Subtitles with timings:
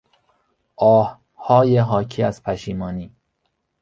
[0.77, 3.15] آههای حاکی از پشیمانی